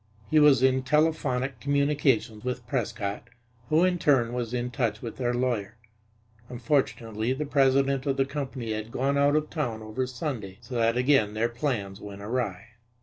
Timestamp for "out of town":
9.15-9.83